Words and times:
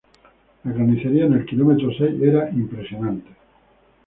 La 0.63 0.71
carnicería 0.73 1.25
en 1.27 1.33
el 1.33 1.45
kilómetro 1.45 1.91
seis 1.95 2.19
era 2.23 2.49
impresionante. 2.49 3.29